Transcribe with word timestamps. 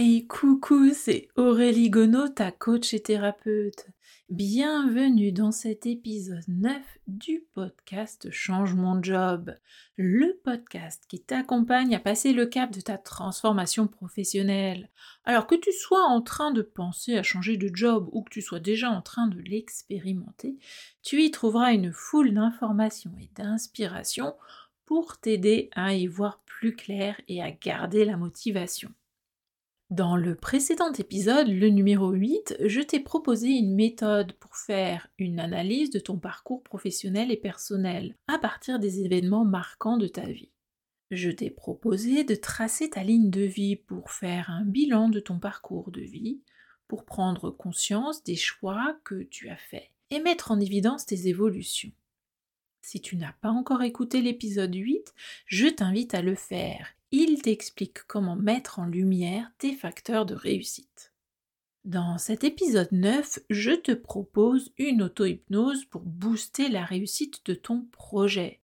Hey, 0.00 0.28
coucou, 0.28 0.94
c'est 0.94 1.26
Aurélie 1.34 1.90
Gonod, 1.90 2.32
ta 2.32 2.52
coach 2.52 2.94
et 2.94 3.02
thérapeute. 3.02 3.88
Bienvenue 4.28 5.32
dans 5.32 5.50
cet 5.50 5.86
épisode 5.86 6.44
9 6.46 6.80
du 7.08 7.44
podcast 7.52 8.30
Change 8.30 8.74
mon 8.74 9.02
job, 9.02 9.52
le 9.96 10.40
podcast 10.44 11.02
qui 11.08 11.20
t'accompagne 11.20 11.96
à 11.96 11.98
passer 11.98 12.32
le 12.32 12.46
cap 12.46 12.70
de 12.70 12.80
ta 12.80 12.96
transformation 12.96 13.88
professionnelle. 13.88 14.88
Alors 15.24 15.48
que 15.48 15.56
tu 15.56 15.72
sois 15.72 16.04
en 16.04 16.22
train 16.22 16.52
de 16.52 16.62
penser 16.62 17.18
à 17.18 17.24
changer 17.24 17.56
de 17.56 17.68
job 17.74 18.08
ou 18.12 18.22
que 18.22 18.30
tu 18.30 18.40
sois 18.40 18.60
déjà 18.60 18.90
en 18.90 19.02
train 19.02 19.26
de 19.26 19.40
l'expérimenter, 19.40 20.58
tu 21.02 21.24
y 21.24 21.32
trouveras 21.32 21.72
une 21.72 21.92
foule 21.92 22.32
d'informations 22.32 23.16
et 23.20 23.30
d'inspirations 23.34 24.36
pour 24.86 25.18
t'aider 25.18 25.70
à 25.74 25.94
y 25.94 26.06
voir 26.06 26.40
plus 26.46 26.76
clair 26.76 27.20
et 27.26 27.42
à 27.42 27.50
garder 27.50 28.04
la 28.04 28.16
motivation. 28.16 28.94
Dans 29.90 30.18
le 30.18 30.34
précédent 30.34 30.92
épisode, 30.92 31.48
le 31.48 31.70
numéro 31.70 32.10
8, 32.10 32.56
je 32.66 32.82
t'ai 32.82 33.00
proposé 33.00 33.48
une 33.48 33.74
méthode 33.74 34.34
pour 34.34 34.54
faire 34.54 35.08
une 35.16 35.40
analyse 35.40 35.88
de 35.88 35.98
ton 35.98 36.18
parcours 36.18 36.62
professionnel 36.62 37.32
et 37.32 37.38
personnel 37.38 38.14
à 38.26 38.38
partir 38.38 38.78
des 38.78 39.00
événements 39.00 39.46
marquants 39.46 39.96
de 39.96 40.06
ta 40.06 40.26
vie. 40.26 40.52
Je 41.10 41.30
t'ai 41.30 41.48
proposé 41.48 42.22
de 42.24 42.34
tracer 42.34 42.90
ta 42.90 43.02
ligne 43.02 43.30
de 43.30 43.40
vie 43.40 43.76
pour 43.76 44.10
faire 44.10 44.50
un 44.50 44.62
bilan 44.66 45.08
de 45.08 45.20
ton 45.20 45.38
parcours 45.38 45.90
de 45.90 46.02
vie, 46.02 46.42
pour 46.86 47.06
prendre 47.06 47.50
conscience 47.50 48.22
des 48.24 48.36
choix 48.36 48.94
que 49.04 49.22
tu 49.22 49.48
as 49.48 49.56
faits 49.56 49.88
et 50.10 50.20
mettre 50.20 50.50
en 50.50 50.60
évidence 50.60 51.06
tes 51.06 51.28
évolutions. 51.28 51.92
Si 52.82 53.00
tu 53.00 53.16
n'as 53.16 53.32
pas 53.40 53.50
encore 53.50 53.82
écouté 53.82 54.20
l'épisode 54.20 54.74
8, 54.74 55.14
je 55.46 55.66
t'invite 55.66 56.12
à 56.12 56.20
le 56.20 56.34
faire 56.34 56.97
il 57.10 57.40
t'explique 57.40 58.02
comment 58.06 58.36
mettre 58.36 58.78
en 58.78 58.84
lumière 58.84 59.50
tes 59.58 59.74
facteurs 59.74 60.26
de 60.26 60.34
réussite. 60.34 61.12
Dans 61.84 62.18
cet 62.18 62.44
épisode 62.44 62.92
9, 62.92 63.38
je 63.48 63.70
te 63.70 63.92
propose 63.92 64.72
une 64.76 65.02
auto-hypnose 65.02 65.86
pour 65.86 66.02
booster 66.02 66.68
la 66.68 66.84
réussite 66.84 67.46
de 67.46 67.54
ton 67.54 67.86
projet. 67.92 68.60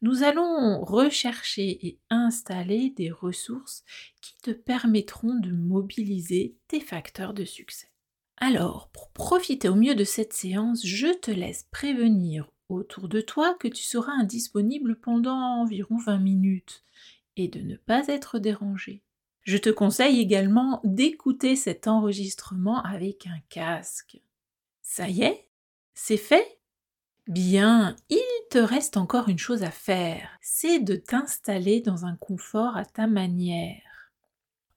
Nous 0.00 0.22
allons 0.22 0.80
rechercher 0.84 1.86
et 1.86 1.98
installer 2.08 2.90
des 2.90 3.10
ressources 3.10 3.84
qui 4.20 4.36
te 4.42 4.52
permettront 4.52 5.34
de 5.34 5.50
mobiliser 5.50 6.56
tes 6.68 6.80
facteurs 6.80 7.34
de 7.34 7.44
succès. 7.44 7.90
Alors, 8.36 8.90
pour 8.92 9.10
profiter 9.10 9.68
au 9.68 9.74
mieux 9.74 9.96
de 9.96 10.04
cette 10.04 10.32
séance, 10.32 10.86
je 10.86 11.12
te 11.18 11.32
laisse 11.32 11.66
prévenir 11.72 12.48
autour 12.68 13.08
de 13.08 13.20
toi 13.20 13.54
que 13.54 13.66
tu 13.66 13.82
seras 13.82 14.12
indisponible 14.12 15.00
pendant 15.00 15.36
environ 15.36 15.96
20 15.96 16.18
minutes 16.18 16.84
et 17.38 17.48
de 17.48 17.60
ne 17.60 17.76
pas 17.76 18.06
être 18.08 18.38
dérangé. 18.38 19.02
Je 19.42 19.56
te 19.56 19.70
conseille 19.70 20.20
également 20.20 20.80
d'écouter 20.84 21.56
cet 21.56 21.86
enregistrement 21.86 22.82
avec 22.82 23.26
un 23.26 23.40
casque. 23.48 24.20
Ça 24.82 25.08
y 25.08 25.22
est 25.22 25.48
C'est 25.94 26.16
fait? 26.16 26.58
Bien, 27.28 27.94
il 28.08 28.46
te 28.50 28.58
reste 28.58 28.96
encore 28.96 29.28
une 29.28 29.38
chose 29.38 29.62
à 29.62 29.70
faire, 29.70 30.30
c'est 30.40 30.78
de 30.78 30.96
t'installer 30.96 31.80
dans 31.80 32.06
un 32.06 32.16
confort 32.16 32.76
à 32.76 32.86
ta 32.86 33.06
manière. 33.06 34.12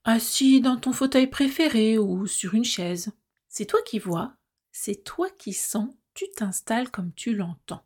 Assis 0.03 0.59
dans 0.59 0.75
ton 0.75 0.91
fauteuil 0.91 1.27
préféré 1.27 1.97
ou 1.97 2.27
sur 2.27 2.53
une 2.53 2.65
chaise. 2.65 3.11
C'est 3.47 3.65
toi 3.65 3.79
qui 3.85 3.99
vois, 3.99 4.35
c'est 4.73 5.03
toi 5.03 5.29
qui 5.37 5.53
sens, 5.53 5.93
tu 6.13 6.29
t'installes 6.35 6.91
comme 6.91 7.13
tu 7.13 7.35
l'entends. 7.35 7.85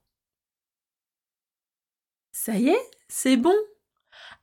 Ça 2.32 2.58
y 2.58 2.70
est, 2.70 2.92
c'est 3.08 3.38
bon, 3.38 3.56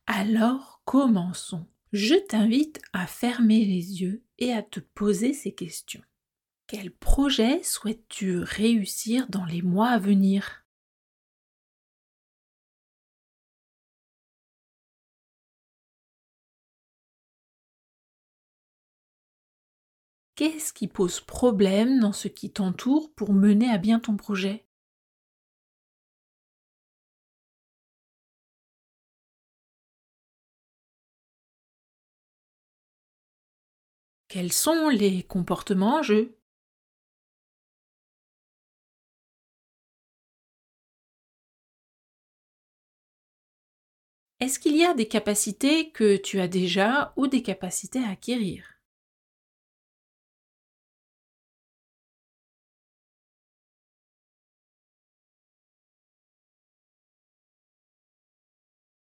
alors 0.07 0.83
commençons. 0.85 1.67
Je 1.93 2.15
t'invite 2.15 2.81
à 2.93 3.07
fermer 3.07 3.65
les 3.65 4.01
yeux 4.03 4.25
et 4.39 4.53
à 4.53 4.63
te 4.63 4.81
poser 4.81 5.35
ces 5.35 5.53
questions. 5.55 6.03
Quel 6.67 6.91
projet 6.91 7.63
souhaites-tu 7.63 8.39
réussir 8.39 9.29
dans 9.29 9.45
les 9.45 9.63
mois 9.63 9.89
à 9.91 9.99
venir? 9.99 10.65
Qu'est-ce 20.35 20.75
qui 20.75 20.89
pose 20.89 21.21
problème 21.21 21.99
dans 22.01 22.13
ce 22.13 22.29
qui 22.29 22.51
t'entoure 22.53 23.15
pour 23.15 23.33
mener 23.33 23.71
à 23.71 23.79
bien 23.79 23.99
ton 23.99 24.17
projet? 24.19 24.67
Quels 34.33 34.51
sont 34.51 34.89
les 34.89 35.25
comportements 35.25 35.99
en 35.99 36.03
jeu? 36.03 36.39
Est-ce 44.41 44.59
qu'il 44.59 44.77
y 44.77 44.85
a 44.85 44.93
des 44.93 45.09
capacités 45.09 45.91
que 45.91 46.17
tu 46.19 46.39
as 46.39 46.47
déjà 46.47 47.15
ou 47.17 47.29
des 47.29 47.43
capacités 47.43 48.05
à 48.05 48.11
acquérir? 48.11 48.79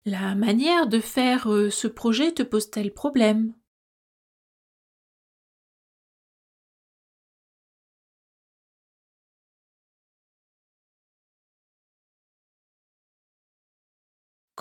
La 0.05 0.33
manière 0.33 0.87
de 0.87 1.01
faire 1.01 1.51
euh, 1.51 1.69
ce 1.69 1.89
projet 1.89 2.31
te 2.31 2.41
pose-t-elle 2.41 2.93
problème? 2.93 3.53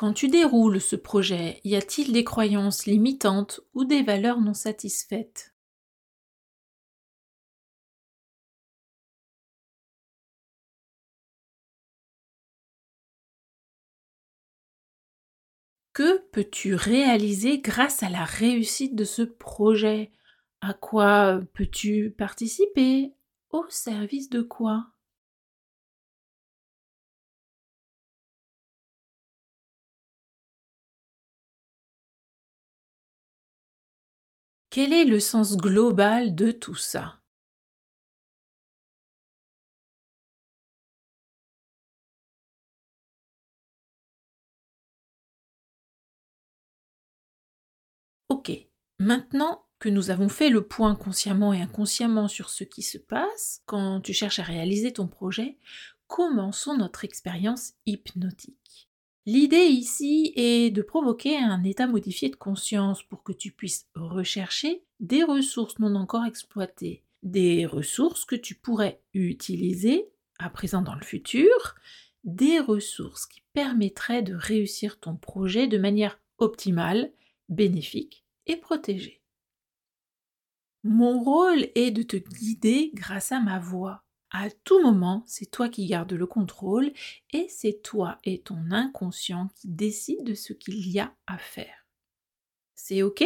Quand 0.02 0.14
tu 0.14 0.26
déroules 0.26 0.80
ce 0.80 0.96
projet, 0.96 1.60
y 1.62 1.76
a-t-il 1.76 2.12
des 2.12 2.24
croyances 2.24 2.86
limitantes 2.86 3.60
ou 3.72 3.84
des 3.84 4.02
valeurs 4.02 4.40
non 4.40 4.52
satisfaites? 4.52 5.54
Que 15.94 16.18
peux-tu 16.32 16.74
réaliser 16.74 17.60
grâce 17.60 18.02
à 18.02 18.10
la 18.10 18.24
réussite 18.26 18.94
de 18.94 19.04
ce 19.04 19.22
projet? 19.22 20.12
À 20.60 20.74
quoi 20.74 21.40
peux-tu 21.54 22.10
participer? 22.10 23.14
Au 23.50 23.64
service 23.70 24.28
de 24.28 24.42
quoi? 24.42 24.91
Quel 34.72 34.92
est 34.92 35.04
le 35.04 35.20
sens 35.20 35.56
global 35.56 36.34
de 36.34 36.50
tout 36.50 36.74
ça? 36.74 37.20
Ok, 48.28 48.50
maintenant 48.98 49.66
que 49.78 49.88
nous 49.88 50.10
avons 50.10 50.28
fait 50.28 50.48
le 50.48 50.66
point 50.66 50.94
consciemment 50.96 51.52
et 51.52 51.60
inconsciemment 51.60 52.26
sur 52.28 52.48
ce 52.50 52.64
qui 52.64 52.82
se 52.82 52.98
passe 52.98 53.62
quand 53.66 54.00
tu 54.00 54.12
cherches 54.12 54.38
à 54.38 54.42
réaliser 54.42 54.92
ton 54.92 55.06
projet, 55.06 55.58
commençons 56.06 56.76
notre 56.76 57.04
expérience 57.04 57.74
hypnotique. 57.86 58.91
L'idée 59.24 59.66
ici 59.66 60.32
est 60.34 60.70
de 60.70 60.82
provoquer 60.82 61.36
un 61.36 61.62
état 61.62 61.86
modifié 61.86 62.28
de 62.28 62.36
conscience 62.36 63.04
pour 63.04 63.22
que 63.22 63.32
tu 63.32 63.52
puisses 63.52 63.86
rechercher 63.94 64.84
des 64.98 65.22
ressources 65.22 65.78
non 65.78 65.94
encore 65.94 66.24
exploitées, 66.24 67.04
des 67.22 67.64
ressources 67.64 68.24
que 68.24 68.34
tu 68.34 68.56
pourrais 68.56 69.00
utiliser 69.14 70.08
à 70.40 70.50
présent 70.50 70.82
dans 70.82 70.96
le 70.96 71.04
futur, 71.04 71.76
des 72.24 72.58
ressources 72.58 73.26
qui 73.26 73.42
permettraient 73.52 74.22
de 74.22 74.34
réussir 74.34 74.98
ton 74.98 75.16
projet 75.16 75.68
de 75.68 75.78
manière 75.78 76.18
optimale, 76.38 77.12
bénéfique 77.48 78.24
et 78.46 78.56
protégée. 78.56 79.22
Mon 80.82 81.22
rôle 81.22 81.68
est 81.76 81.92
de 81.92 82.02
te 82.02 82.16
guider 82.16 82.90
grâce 82.94 83.30
à 83.30 83.38
ma 83.38 83.60
voix 83.60 84.02
à 84.32 84.48
tout 84.64 84.80
moment, 84.82 85.22
c'est 85.26 85.50
toi 85.50 85.68
qui 85.68 85.86
gardes 85.86 86.14
le 86.14 86.26
contrôle 86.26 86.90
et 87.32 87.46
c'est 87.50 87.82
toi 87.82 88.18
et 88.24 88.40
ton 88.40 88.70
inconscient 88.70 89.48
qui 89.56 89.68
décident 89.68 90.24
de 90.24 90.34
ce 90.34 90.54
qu'il 90.54 90.88
y 90.90 91.00
a 91.00 91.14
à 91.26 91.36
faire. 91.36 91.86
C'est 92.74 93.02
OK? 93.02 93.22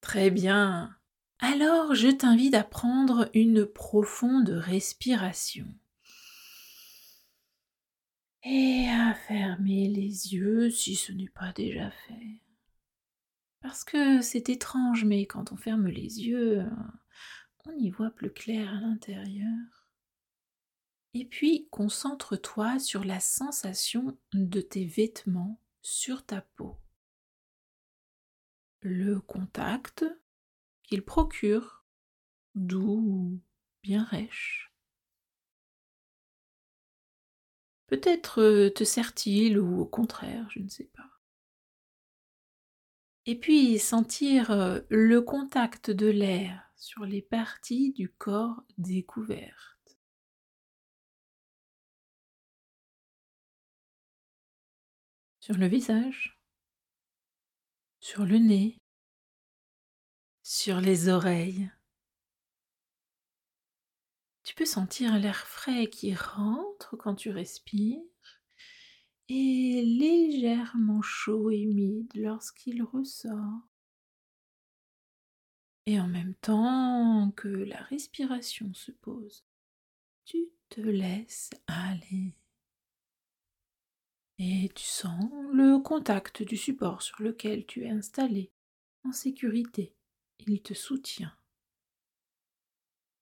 Très 0.00 0.30
bien. 0.30 0.96
Alors, 1.38 1.94
je 1.94 2.08
t'invite 2.08 2.54
à 2.54 2.64
prendre 2.64 3.28
une 3.34 3.66
profonde 3.66 4.48
respiration 4.48 5.66
et 8.42 8.86
à 8.88 9.14
fermer 9.14 9.86
les 9.88 10.32
yeux 10.32 10.70
si 10.70 10.94
ce 10.94 11.12
n'est 11.12 11.28
pas 11.28 11.52
déjà 11.52 11.90
fait. 11.90 12.42
Parce 13.60 13.84
que 13.84 14.22
c'est 14.22 14.48
étrange, 14.48 15.04
mais 15.04 15.26
quand 15.26 15.52
on 15.52 15.56
ferme 15.56 15.88
les 15.88 16.22
yeux, 16.22 16.64
on 17.66 17.72
y 17.72 17.90
voit 17.90 18.10
plus 18.10 18.32
clair 18.32 18.70
à 18.74 18.80
l'intérieur. 18.80 19.79
Et 21.14 21.24
puis, 21.24 21.68
concentre-toi 21.70 22.78
sur 22.78 23.04
la 23.04 23.18
sensation 23.18 24.16
de 24.32 24.60
tes 24.60 24.84
vêtements 24.84 25.60
sur 25.82 26.24
ta 26.24 26.42
peau. 26.42 26.78
Le 28.80 29.20
contact 29.20 30.04
qu'ils 30.84 31.04
procurent, 31.04 31.84
doux, 32.54 33.40
bien 33.82 34.04
rêche. 34.04 34.72
Peut-être 37.88 38.40
euh, 38.40 38.70
te 38.70 38.84
sert-il 38.84 39.58
ou 39.58 39.80
au 39.80 39.86
contraire, 39.86 40.48
je 40.50 40.60
ne 40.60 40.68
sais 40.68 40.90
pas. 40.94 41.10
Et 43.26 43.38
puis 43.38 43.78
sentir 43.78 44.52
euh, 44.52 44.80
le 44.88 45.20
contact 45.20 45.90
de 45.90 46.06
l'air 46.06 46.72
sur 46.76 47.04
les 47.04 47.20
parties 47.20 47.92
du 47.92 48.08
corps 48.08 48.62
découvertes. 48.78 49.79
Sur 55.40 55.56
le 55.56 55.66
visage, 55.66 56.38
sur 57.98 58.26
le 58.26 58.36
nez, 58.36 58.76
sur 60.42 60.80
les 60.82 61.08
oreilles. 61.08 61.70
Tu 64.42 64.54
peux 64.54 64.66
sentir 64.66 65.18
l'air 65.18 65.46
frais 65.46 65.86
qui 65.86 66.14
rentre 66.14 66.96
quand 66.96 67.14
tu 67.14 67.30
respires 67.30 68.02
et 69.28 69.82
légèrement 69.82 71.00
chaud 71.02 71.50
et 71.50 71.60
humide 71.60 72.10
lorsqu'il 72.14 72.82
ressort. 72.82 73.62
Et 75.86 75.98
en 75.98 76.08
même 76.08 76.34
temps 76.34 77.32
que 77.34 77.48
la 77.48 77.80
respiration 77.84 78.74
se 78.74 78.92
pose, 78.92 79.44
tu 80.24 80.50
te 80.68 80.80
laisses 80.80 81.50
aller. 81.66 82.34
Et 84.42 84.70
tu 84.74 84.86
sens 84.86 85.22
le 85.52 85.82
contact 85.82 86.42
du 86.42 86.56
support 86.56 87.02
sur 87.02 87.20
lequel 87.20 87.66
tu 87.66 87.84
es 87.84 87.90
installé 87.90 88.50
en 89.04 89.12
sécurité. 89.12 89.94
Il 90.38 90.62
te 90.62 90.72
soutient. 90.72 91.36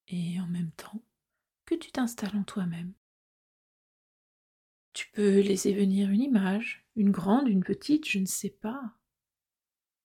Et 0.07 0.39
en 0.39 0.47
même 0.47 0.71
temps 0.71 1.03
que 1.65 1.75
tu 1.75 1.91
t'installes 1.91 2.37
en 2.37 2.45
toi-même. 2.45 2.93
Tu 4.93 5.11
peux 5.11 5.41
laisser 5.41 5.75
venir 5.75 6.09
une 6.09 6.21
image, 6.21 6.87
une 6.95 7.11
grande, 7.11 7.49
une 7.49 7.65
petite, 7.65 8.09
je 8.09 8.21
ne 8.21 8.27
sais 8.27 8.51
pas. 8.51 8.95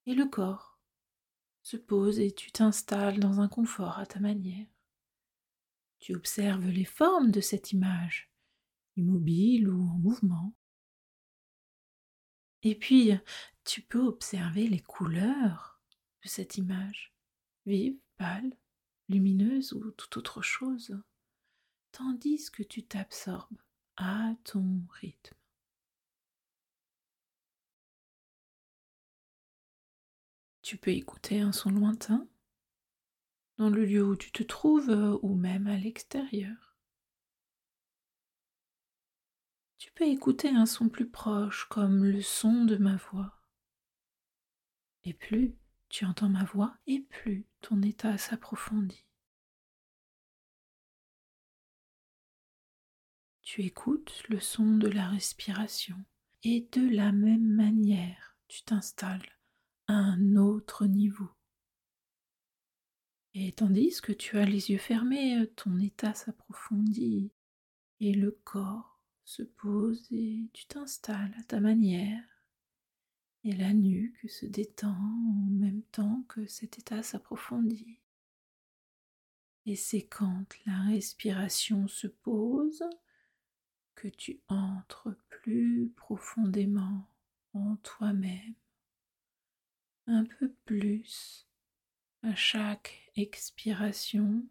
Et 0.07 0.15
le 0.15 0.25
corps 0.25 0.80
se 1.62 1.77
pose 1.77 2.19
et 2.19 2.31
tu 2.31 2.51
t'installes 2.51 3.19
dans 3.19 3.39
un 3.39 3.48
confort 3.48 4.00
à 4.00 4.07
ta 4.07 4.19
manière. 4.19 4.65
Tu 6.00 6.15
observes 6.15 6.69
les 6.69 6.86
formes 6.86 7.30
de 7.30 7.39
cette 7.39 7.71
image, 7.71 8.31
immobile 8.95 9.69
ou 9.69 9.80
en 9.80 10.00
mouvement. 10.00 10.56
Et 12.63 12.75
puis, 12.75 13.12
tu 13.65 13.81
peux 13.81 14.00
observer 14.00 14.68
les 14.68 14.80
couleurs 14.80 15.81
de 16.24 16.30
cette 16.30 16.57
image, 16.57 17.13
vive, 17.65 17.98
pâle, 18.18 18.56
lumineuse 19.10 19.74
ou 19.74 19.92
toute 19.92 20.18
autre 20.18 20.42
chose, 20.42 20.98
tandis 21.92 22.50
que 22.51 22.63
tu 22.63 22.83
t'absorbes 22.83 23.62
à 23.98 24.33
ton 24.45 24.81
rythme. 25.01 25.36
Tu 30.62 30.77
peux 30.77 30.92
écouter 30.92 31.42
un 31.42 31.51
son 31.51 31.69
lointain 31.69 32.25
dans 33.57 33.69
le 33.69 33.83
lieu 33.83 34.04
où 34.04 34.15
tu 34.15 34.31
te 34.31 34.44
trouves 34.44 34.89
euh, 34.89 35.19
ou 35.21 35.36
même 35.36 35.68
à 35.68 35.77
l'extérieur. 35.77 36.73
Tu 39.84 39.92
peux 39.92 40.08
écouter 40.08 40.48
un 40.48 40.66
son 40.66 40.88
plus 40.88 41.10
proche 41.10 41.66
comme 41.66 42.06
le 42.06 42.22
son 42.22 42.64
de 42.64 42.78
ma 42.78 42.96
voix. 42.96 43.42
Et 45.04 45.14
plus 45.14 45.58
tu 45.90 46.06
entends 46.06 46.30
ma 46.30 46.46
voix 46.46 46.78
et 46.88 47.02
plus 47.02 47.46
ton 47.60 47.82
état 47.82 48.18
s'approfondit. 48.18 49.06
tu 53.42 53.64
écoutes 53.64 54.24
le 54.30 54.40
son 54.40 54.78
de 54.78 54.88
la 54.88 55.10
respiration 55.10 55.98
et 56.44 56.70
de 56.72 56.88
la 56.88 57.12
même 57.12 57.46
manière, 57.46 58.38
tu 58.48 58.64
t'installes 58.64 59.38
à 59.88 59.96
un 59.96 60.38
autre 60.38 60.86
niveau. 60.86 61.30
Et 63.34 63.52
tandis 63.52 64.00
que 64.00 64.14
tu 64.14 64.38
as 64.38 64.46
les 64.46 64.72
yeux 64.72 64.78
fermés, 64.78 65.46
ton 65.58 65.78
état 65.78 66.14
s'approfondit 66.14 67.34
et 68.00 68.14
le 68.14 68.32
corps 68.46 68.93
se 69.25 69.44
pose 69.44 70.08
et 70.12 70.50
tu 70.54 70.66
t'installes 70.66 71.34
à 71.40 71.44
ta 71.44 71.60
manière. 71.60 72.24
Et 73.44 73.54
la 73.54 73.74
nuque 73.74 74.30
se 74.30 74.46
détend 74.46 74.96
en 74.96 75.50
même 75.50 75.84
temps 75.92 76.24
que 76.30 76.46
cet 76.48 76.80
état 76.80 77.04
s'approfondit. 77.04 78.00
Et 79.66 79.75
c'est 79.75 80.06
quand 80.06 80.46
la 80.66 80.80
respiration 80.84 81.88
se 81.88 82.08
pose 82.08 82.84
que 83.96 84.08
tu 84.08 84.42
entres 84.48 85.16
plus 85.30 85.92
profondément 85.96 87.08
en 87.54 87.78
toi-même, 87.78 88.56
un 90.08 90.25
peu 90.25 90.52
plus 90.66 91.48
à 92.24 92.36
chaque 92.36 93.12
expiration. 93.16 94.46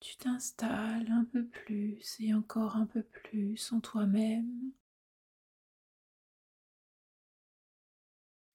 Tu 0.00 0.16
t'installes 0.16 1.10
un 1.10 1.24
peu 1.24 1.46
plus 1.46 2.16
et 2.20 2.34
encore 2.34 2.76
un 2.76 2.86
peu 2.86 3.02
plus 3.02 3.72
en 3.72 3.80
toi-même. 3.80 4.72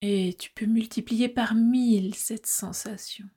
Et 0.02 0.36
tu 0.38 0.50
peux 0.52 0.66
multiplier 0.66 1.28
par 1.28 1.54
mille 1.54 2.14
cette 2.14 2.46
sensation. 2.46 3.28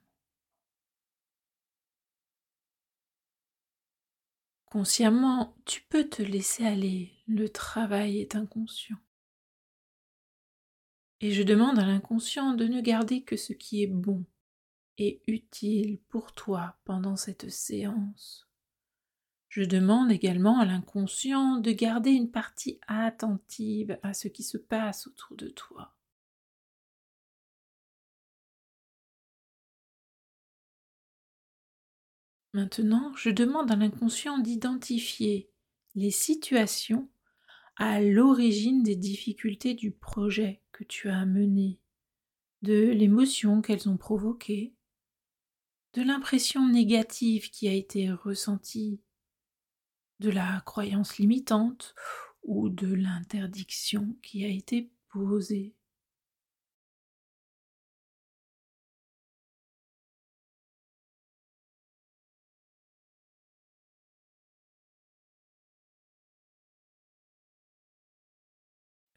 Consciemment, 4.66 5.56
tu 5.64 5.82
peux 5.88 6.08
te 6.08 6.22
laisser 6.22 6.64
aller, 6.66 7.12
le 7.26 7.48
travail 7.48 8.20
est 8.20 8.36
inconscient. 8.36 8.98
Et 11.20 11.32
je 11.32 11.42
demande 11.42 11.78
à 11.78 11.86
l'inconscient 11.86 12.54
de 12.54 12.66
ne 12.66 12.80
garder 12.80 13.22
que 13.22 13.36
ce 13.36 13.52
qui 13.52 13.82
est 13.82 13.86
bon 13.86 14.24
et 14.98 15.22
utile 15.26 15.98
pour 16.08 16.32
toi 16.32 16.76
pendant 16.84 17.16
cette 17.16 17.50
séance. 17.50 18.48
Je 19.48 19.62
demande 19.62 20.12
également 20.12 20.58
à 20.58 20.66
l'inconscient 20.66 21.56
de 21.56 21.72
garder 21.72 22.10
une 22.10 22.30
partie 22.30 22.78
attentive 22.86 23.98
à 24.02 24.12
ce 24.12 24.28
qui 24.28 24.42
se 24.42 24.58
passe 24.58 25.06
autour 25.06 25.36
de 25.36 25.48
toi. 25.48 25.94
Maintenant, 32.52 33.14
je 33.16 33.30
demande 33.30 33.70
à 33.70 33.76
l'inconscient 33.76 34.38
d'identifier 34.38 35.50
les 35.94 36.10
situations 36.10 37.08
à 37.76 38.00
l'origine 38.00 38.82
des 38.82 38.96
difficultés 38.96 39.74
du 39.74 39.92
projet 39.92 40.60
que 40.72 40.82
tu 40.82 41.08
as 41.08 41.24
mené, 41.24 41.78
de 42.62 42.90
l'émotion 42.90 43.62
qu'elles 43.62 43.88
ont 43.88 43.96
provoquée, 43.96 44.74
de 45.94 46.02
l'impression 46.02 46.66
négative 46.68 47.50
qui 47.50 47.68
a 47.68 47.72
été 47.72 48.10
ressentie, 48.10 49.00
de 50.20 50.30
la 50.30 50.60
croyance 50.66 51.18
limitante 51.18 51.94
ou 52.42 52.68
de 52.68 52.92
l'interdiction 52.92 54.16
qui 54.22 54.44
a 54.44 54.48
été 54.48 54.90
posée. 55.10 55.74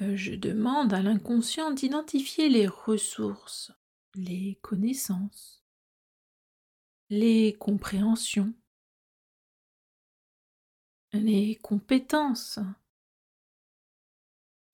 Euh, 0.02 0.16
je 0.16 0.34
demande 0.34 0.94
à 0.94 1.02
l'inconscient 1.02 1.72
d'identifier 1.72 2.50
les 2.50 2.68
ressources, 2.68 3.72
les 4.16 4.58
connaissances, 4.62 5.61
les 7.12 7.58
compréhensions, 7.60 8.54
les 11.12 11.58
compétences, 11.58 12.58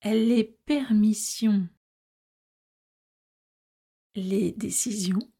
les 0.04 0.44
permissions, 0.44 1.68
les 4.14 4.52
décisions, 4.52 5.34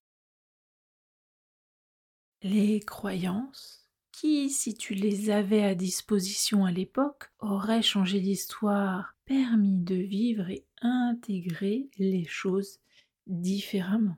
les 2.42 2.80
croyances, 2.80 3.88
qui, 4.12 4.50
si 4.50 4.74
tu 4.74 4.96
les 4.96 5.30
avais 5.30 5.64
à 5.64 5.76
disposition 5.76 6.66
à 6.66 6.72
l'époque, 6.72 7.32
auraient 7.38 7.84
changé 7.84 8.20
l'histoire, 8.20 9.16
permis 9.26 9.84
de 9.84 9.94
vivre 9.94 10.50
et 10.50 10.66
intégrer 10.82 11.92
les 12.00 12.26
choses 12.26 12.80
différemment? 13.28 14.18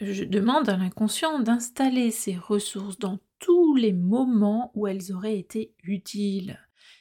Je 0.00 0.24
demande 0.24 0.68
à 0.68 0.76
l'inconscient 0.76 1.38
d'installer 1.38 2.10
ces 2.10 2.34
ressources 2.34 2.98
dans 2.98 3.20
tous 3.38 3.76
les 3.76 3.92
moments 3.92 4.72
où 4.74 4.88
elles 4.88 5.12
auraient 5.12 5.38
été 5.38 5.72
utiles. 5.84 6.58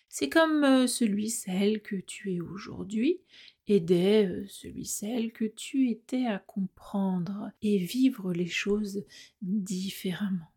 C'est 0.09 0.29
comme 0.29 0.63
euh, 0.63 0.85
celui, 0.85 1.31
celle 1.31 1.81
que 1.81 1.95
tu 1.95 2.35
es 2.35 2.39
aujourd'hui 2.39 3.19
aidait 3.67 4.27
euh, 4.27 4.45
celui, 4.47 4.85
celle 4.85 5.31
que 5.31 5.45
tu 5.45 5.89
étais 5.89 6.27
à 6.27 6.37
comprendre 6.37 7.49
et 7.63 7.79
vivre 7.79 8.31
les 8.31 8.45
choses 8.45 9.03
différemment. 9.41 10.52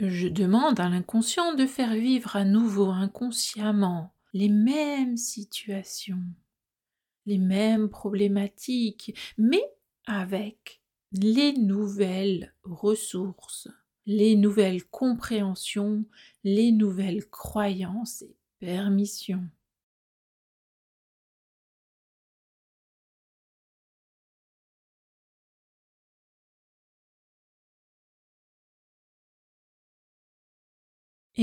Je 0.00 0.28
demande 0.28 0.80
à 0.80 0.88
l'inconscient 0.88 1.54
de 1.54 1.66
faire 1.66 1.92
vivre 1.92 2.34
à 2.34 2.44
nouveau 2.44 2.86
inconsciemment 2.86 4.14
les 4.32 4.48
mêmes 4.48 5.18
situations, 5.18 6.22
les 7.26 7.36
mêmes 7.36 7.90
problématiques, 7.90 9.14
mais 9.36 9.62
avec 10.06 10.80
les 11.12 11.52
nouvelles 11.52 12.54
ressources, 12.62 13.68
les 14.06 14.36
nouvelles 14.36 14.84
compréhensions, 14.84 16.06
les 16.44 16.72
nouvelles 16.72 17.28
croyances 17.28 18.22
et 18.22 18.34
permissions. 18.58 19.46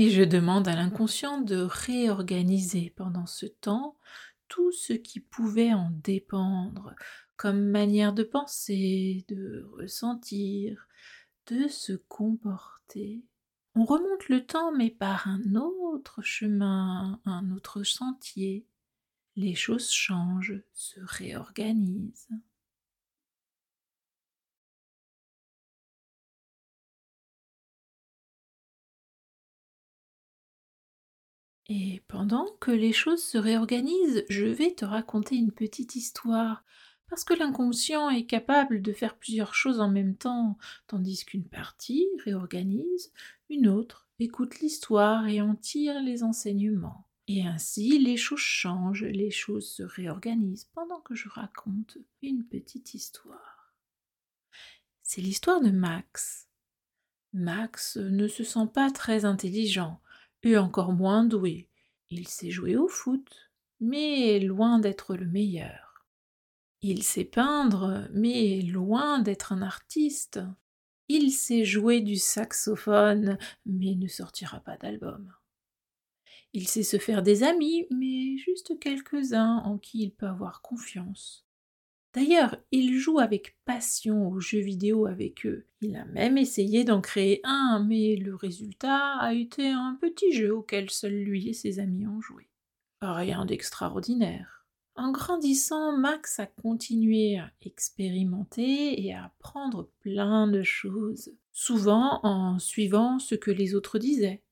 Et 0.00 0.10
je 0.10 0.22
demande 0.22 0.68
à 0.68 0.76
l'inconscient 0.76 1.40
de 1.40 1.56
réorganiser 1.56 2.92
pendant 2.94 3.26
ce 3.26 3.46
temps 3.46 3.98
tout 4.46 4.70
ce 4.70 4.92
qui 4.92 5.18
pouvait 5.18 5.72
en 5.74 5.90
dépendre, 5.90 6.94
comme 7.34 7.68
manière 7.68 8.12
de 8.12 8.22
penser, 8.22 9.24
de 9.26 9.68
ressentir, 9.76 10.86
de 11.48 11.66
se 11.66 11.94
comporter. 11.94 13.24
On 13.74 13.84
remonte 13.84 14.28
le 14.28 14.46
temps 14.46 14.70
mais 14.70 14.90
par 14.90 15.26
un 15.26 15.56
autre 15.56 16.22
chemin, 16.22 17.20
un 17.24 17.50
autre 17.50 17.82
sentier. 17.82 18.68
Les 19.34 19.56
choses 19.56 19.90
changent, 19.90 20.62
se 20.74 21.00
réorganisent. 21.02 22.30
Et 31.68 32.02
pendant 32.08 32.46
que 32.60 32.70
les 32.70 32.92
choses 32.92 33.22
se 33.22 33.36
réorganisent, 33.36 34.24
je 34.30 34.46
vais 34.46 34.72
te 34.72 34.84
raconter 34.84 35.36
une 35.36 35.52
petite 35.52 35.96
histoire, 35.96 36.64
parce 37.08 37.24
que 37.24 37.34
l'inconscient 37.34 38.08
est 38.08 38.26
capable 38.26 38.80
de 38.80 38.92
faire 38.92 39.16
plusieurs 39.16 39.54
choses 39.54 39.80
en 39.80 39.88
même 39.88 40.16
temps, 40.16 40.56
tandis 40.86 41.24
qu'une 41.24 41.48
partie 41.48 42.06
réorganise, 42.24 43.12
une 43.50 43.68
autre 43.68 44.08
écoute 44.18 44.60
l'histoire 44.60 45.26
et 45.28 45.40
en 45.40 45.54
tire 45.54 46.00
les 46.00 46.22
enseignements. 46.22 47.06
Et 47.28 47.46
ainsi 47.46 47.98
les 47.98 48.16
choses 48.16 48.38
changent, 48.38 49.04
les 49.04 49.30
choses 49.30 49.70
se 49.70 49.82
réorganisent 49.82 50.70
pendant 50.74 51.00
que 51.00 51.14
je 51.14 51.28
raconte 51.28 51.98
une 52.22 52.44
petite 52.44 52.94
histoire. 52.94 53.74
C'est 55.02 55.20
l'histoire 55.20 55.60
de 55.60 55.70
Max. 55.70 56.48
Max 57.34 57.98
ne 57.98 58.26
se 58.26 58.44
sent 58.44 58.68
pas 58.72 58.90
très 58.90 59.26
intelligent, 59.26 60.00
et 60.42 60.56
encore 60.56 60.92
moins 60.92 61.24
doué. 61.24 61.68
Il 62.10 62.28
sait 62.28 62.50
jouer 62.50 62.76
au 62.76 62.88
foot, 62.88 63.50
mais 63.80 64.40
loin 64.40 64.78
d'être 64.78 65.14
le 65.14 65.26
meilleur. 65.26 66.06
Il 66.80 67.02
sait 67.02 67.24
peindre, 67.24 68.08
mais 68.12 68.62
loin 68.62 69.18
d'être 69.18 69.52
un 69.52 69.62
artiste. 69.62 70.40
Il 71.08 71.32
sait 71.32 71.64
jouer 71.64 72.00
du 72.00 72.16
saxophone, 72.16 73.38
mais 73.66 73.94
ne 73.94 74.06
sortira 74.06 74.60
pas 74.60 74.76
d'album. 74.76 75.32
Il 76.52 76.68
sait 76.68 76.82
se 76.82 76.98
faire 76.98 77.22
des 77.22 77.42
amis, 77.42 77.86
mais 77.90 78.36
juste 78.38 78.78
quelques-uns 78.78 79.56
en 79.64 79.78
qui 79.78 80.02
il 80.02 80.12
peut 80.12 80.26
avoir 80.26 80.62
confiance. 80.62 81.47
D'ailleurs, 82.18 82.56
il 82.72 82.98
joue 82.98 83.20
avec 83.20 83.56
passion 83.64 84.28
aux 84.28 84.40
jeux 84.40 84.58
vidéo 84.58 85.06
avec 85.06 85.46
eux. 85.46 85.66
Il 85.80 85.94
a 85.94 86.04
même 86.06 86.36
essayé 86.36 86.82
d'en 86.82 87.00
créer 87.00 87.40
un, 87.44 87.86
mais 87.86 88.16
le 88.16 88.34
résultat 88.34 89.18
a 89.20 89.34
été 89.34 89.68
un 89.68 89.96
petit 90.00 90.32
jeu 90.32 90.52
auquel 90.52 90.90
seul 90.90 91.12
lui 91.12 91.48
et 91.48 91.52
ses 91.52 91.78
amis 91.78 92.08
ont 92.08 92.20
joué. 92.20 92.48
Rien 93.02 93.44
d'extraordinaire. 93.44 94.66
En 94.96 95.12
grandissant, 95.12 95.96
Max 95.96 96.40
a 96.40 96.46
continué 96.46 97.38
à 97.38 97.52
expérimenter 97.62 99.00
et 99.00 99.14
à 99.14 99.26
apprendre 99.26 99.88
plein 100.00 100.48
de 100.48 100.64
choses, 100.64 101.30
souvent 101.52 102.18
en 102.24 102.58
suivant 102.58 103.20
ce 103.20 103.36
que 103.36 103.52
les 103.52 103.76
autres 103.76 104.00
disaient. 104.00 104.42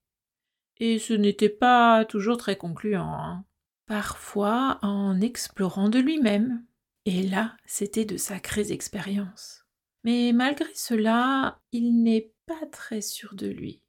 Et 0.77 1.01
ce 1.01 1.15
n'était 1.15 1.49
pas 1.49 2.05
toujours 2.05 2.37
très 2.37 2.57
concluant. 2.57 3.13
Hein. 3.13 3.45
Parfois 3.87 4.79
en 4.83 5.21
explorant 5.21 5.89
de 5.89 5.99
lui-même, 5.99 6.65
et 7.07 7.23
là, 7.23 7.57
c'était 7.67 8.05
de 8.05 8.17
sacrées 8.17 8.73
expériences. 8.73 9.65
Mais 10.03 10.33
malgré 10.33 10.75
cela, 10.75 11.61
il 11.71 12.03
n'est 12.03 12.33
pas 12.47 12.67
très 12.73 13.01
sûr 13.01 13.37
de 13.37 13.47
lui. 13.47 13.81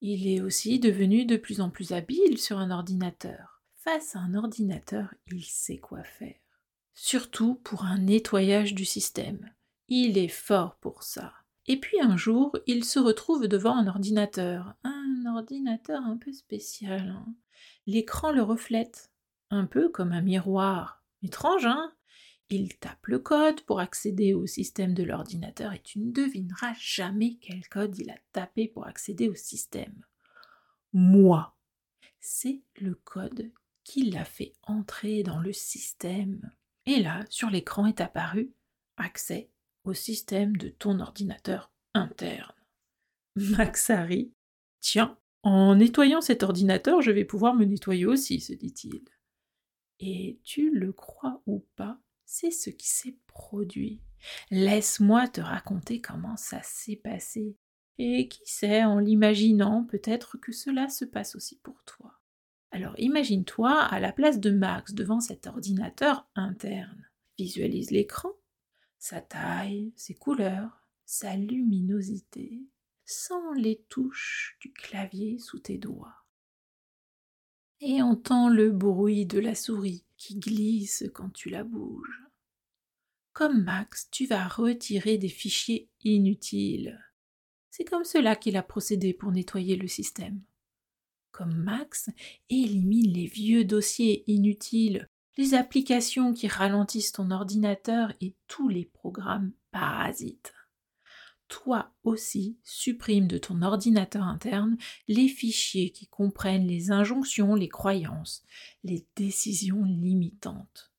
Il 0.00 0.28
est 0.28 0.40
aussi 0.40 0.78
devenu 0.78 1.24
de 1.24 1.36
plus 1.36 1.60
en 1.60 1.70
plus 1.70 1.92
habile 1.92 2.38
sur 2.38 2.58
un 2.58 2.70
ordinateur. 2.70 3.62
Face 3.74 4.14
à 4.14 4.20
un 4.20 4.34
ordinateur, 4.34 5.12
il 5.26 5.44
sait 5.44 5.78
quoi 5.78 6.04
faire. 6.04 6.36
Surtout 6.94 7.56
pour 7.56 7.84
un 7.84 7.98
nettoyage 7.98 8.74
du 8.74 8.84
système. 8.84 9.50
Il 9.88 10.16
est 10.16 10.28
fort 10.28 10.76
pour 10.76 11.02
ça. 11.02 11.32
Et 11.66 11.80
puis 11.80 12.00
un 12.00 12.16
jour, 12.16 12.56
il 12.68 12.84
se 12.84 13.00
retrouve 13.00 13.48
devant 13.48 13.76
un 13.76 13.88
ordinateur. 13.88 14.74
Un 14.84 15.24
ordinateur 15.26 16.00
un 16.04 16.16
peu 16.16 16.32
spécial. 16.32 17.08
Hein. 17.08 17.34
L'écran 17.86 18.30
le 18.30 18.42
reflète, 18.42 19.10
un 19.50 19.66
peu 19.66 19.88
comme 19.88 20.12
un 20.12 20.22
miroir. 20.22 21.02
Étrange, 21.22 21.66
hein? 21.66 21.92
Il 22.52 22.76
tape 22.78 23.06
le 23.06 23.18
code 23.18 23.62
pour 23.62 23.80
accéder 23.80 24.34
au 24.34 24.46
système 24.46 24.94
de 24.94 25.02
l'ordinateur 25.02 25.72
et 25.72 25.82
tu 25.82 25.98
ne 25.98 26.12
devineras 26.12 26.74
jamais 26.78 27.38
quel 27.40 27.66
code 27.68 27.96
il 27.98 28.10
a 28.10 28.18
tapé 28.32 28.68
pour 28.68 28.86
accéder 28.86 29.28
au 29.28 29.34
système. 29.34 30.04
Moi. 30.92 31.56
C'est 32.24 32.62
le 32.76 32.94
code 32.94 33.50
qui 33.82 34.10
l'a 34.10 34.24
fait 34.24 34.52
entrer 34.62 35.24
dans 35.24 35.40
le 35.40 35.52
système. 35.52 36.52
Et 36.86 37.00
là, 37.00 37.24
sur 37.30 37.50
l'écran 37.50 37.86
est 37.86 38.00
apparu 38.00 38.54
accès 38.96 39.50
au 39.82 39.92
système 39.92 40.56
de 40.56 40.68
ton 40.68 41.00
ordinateur 41.00 41.72
interne. 41.94 42.54
Maxari, 43.34 44.32
tiens, 44.80 45.18
en 45.42 45.74
nettoyant 45.74 46.20
cet 46.20 46.44
ordinateur, 46.44 47.02
je 47.02 47.10
vais 47.10 47.24
pouvoir 47.24 47.54
me 47.54 47.64
nettoyer 47.64 48.06
aussi, 48.06 48.40
se 48.40 48.52
dit-il. 48.52 49.02
Et 49.98 50.38
tu 50.44 50.70
le 50.70 50.92
crois 50.92 51.42
ou 51.46 51.66
pas, 51.74 51.98
c'est 52.24 52.50
ce 52.50 52.70
qui 52.70 52.88
s'est 52.88 53.16
produit. 53.26 54.00
Laisse-moi 54.50 55.28
te 55.28 55.40
raconter 55.40 56.00
comment 56.00 56.36
ça 56.36 56.62
s'est 56.62 56.96
passé. 56.96 57.56
Et 57.98 58.28
qui 58.28 58.42
sait, 58.44 58.84
en 58.84 58.98
l'imaginant, 58.98 59.84
peut-être 59.84 60.38
que 60.38 60.52
cela 60.52 60.88
se 60.88 61.04
passe 61.04 61.36
aussi 61.36 61.58
pour 61.58 61.82
toi. 61.84 62.18
Alors 62.70 62.94
imagine-toi 62.98 63.70
à 63.70 64.00
la 64.00 64.12
place 64.12 64.40
de 64.40 64.50
Max 64.50 64.94
devant 64.94 65.20
cet 65.20 65.46
ordinateur 65.46 66.26
interne. 66.34 67.06
Visualise 67.38 67.90
l'écran, 67.90 68.30
sa 68.98 69.20
taille, 69.20 69.92
ses 69.96 70.14
couleurs, 70.14 70.86
sa 71.04 71.36
luminosité, 71.36 72.62
sans 73.04 73.52
les 73.52 73.84
touches 73.90 74.56
du 74.60 74.72
clavier 74.72 75.38
sous 75.38 75.58
tes 75.58 75.76
doigts. 75.76 76.21
Et 77.84 78.00
entends 78.00 78.48
le 78.48 78.70
bruit 78.70 79.26
de 79.26 79.40
la 79.40 79.56
souris 79.56 80.04
qui 80.16 80.36
glisse 80.36 81.04
quand 81.12 81.30
tu 81.30 81.50
la 81.50 81.64
bouges. 81.64 82.22
Comme 83.32 83.64
Max, 83.64 84.08
tu 84.12 84.24
vas 84.24 84.46
retirer 84.46 85.18
des 85.18 85.28
fichiers 85.28 85.88
inutiles. 86.04 87.00
C'est 87.70 87.82
comme 87.82 88.04
cela 88.04 88.36
qu'il 88.36 88.56
a 88.56 88.62
procédé 88.62 89.12
pour 89.12 89.32
nettoyer 89.32 89.74
le 89.74 89.88
système. 89.88 90.40
Comme 91.32 91.56
Max, 91.56 92.08
élimine 92.50 93.12
les 93.12 93.26
vieux 93.26 93.64
dossiers 93.64 94.22
inutiles, 94.30 95.08
les 95.36 95.54
applications 95.54 96.34
qui 96.34 96.46
ralentissent 96.46 97.10
ton 97.10 97.32
ordinateur 97.32 98.12
et 98.20 98.36
tous 98.46 98.68
les 98.68 98.84
programmes 98.84 99.50
parasites. 99.72 100.54
Toi 101.52 101.92
aussi 102.02 102.56
supprime 102.64 103.28
de 103.28 103.36
ton 103.36 103.60
ordinateur 103.60 104.22
interne 104.22 104.78
les 105.06 105.28
fichiers 105.28 105.90
qui 105.90 106.06
comprennent 106.06 106.66
les 106.66 106.90
injonctions, 106.90 107.54
les 107.54 107.68
croyances, 107.68 108.42
les 108.84 109.06
décisions 109.16 109.84
limitantes. 109.84 110.94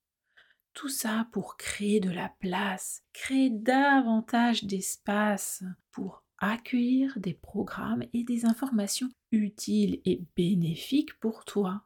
Tout 0.76 0.90
ça 0.90 1.28
pour 1.32 1.58
créer 1.58 2.00
de 2.00 2.12
la 2.12 2.30
place, 2.40 3.02
créer 3.14 3.50
davantage 3.50 4.64
d'espace 4.64 5.64
pour 5.90 6.24
accueillir 6.38 7.18
des 7.20 7.34
programmes 7.34 8.04
et 8.14 8.24
des 8.24 8.46
informations 8.46 9.10
utiles 9.32 10.02
et 10.06 10.22
bénéfiques 10.36 11.20
pour 11.20 11.46
toi. 11.46 11.84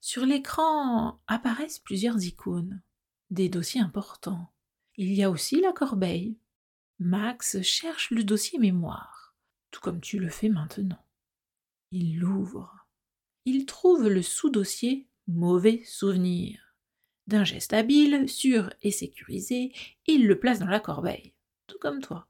Sur 0.00 0.24
l'écran 0.24 1.20
apparaissent 1.26 1.80
plusieurs 1.80 2.24
icônes, 2.24 2.80
des 3.28 3.50
dossiers 3.50 3.82
importants. 3.82 4.50
Il 4.96 5.12
y 5.12 5.22
a 5.22 5.30
aussi 5.30 5.60
la 5.60 5.72
corbeille. 5.72 6.38
Max 7.02 7.62
cherche 7.62 8.10
le 8.10 8.22
dossier 8.24 8.58
mémoire, 8.58 9.34
tout 9.70 9.80
comme 9.80 10.02
tu 10.02 10.18
le 10.18 10.28
fais 10.28 10.50
maintenant. 10.50 11.02
Il 11.92 12.18
l'ouvre. 12.18 12.86
Il 13.46 13.64
trouve 13.64 14.06
le 14.06 14.20
sous-dossier 14.20 15.08
mauvais 15.26 15.82
souvenir. 15.86 16.76
D'un 17.26 17.42
geste 17.42 17.72
habile, 17.72 18.28
sûr 18.28 18.70
et 18.82 18.90
sécurisé, 18.90 19.72
il 20.06 20.26
le 20.26 20.38
place 20.38 20.58
dans 20.58 20.66
la 20.66 20.78
corbeille, 20.78 21.32
tout 21.66 21.78
comme 21.78 22.02
toi. 22.02 22.28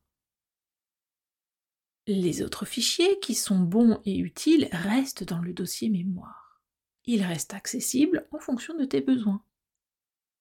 Les 2.06 2.40
autres 2.40 2.64
fichiers 2.64 3.18
qui 3.18 3.34
sont 3.34 3.58
bons 3.58 4.00
et 4.04 4.18
utiles 4.18 4.68
restent 4.70 5.24
dans 5.24 5.40
le 5.40 5.52
dossier 5.52 5.88
mémoire. 5.88 6.62
Ils 7.06 7.24
restent 7.24 7.54
accessibles 7.54 8.28
en 8.30 8.38
fonction 8.38 8.78
de 8.78 8.84
tes 8.84 9.00
besoins. 9.00 9.42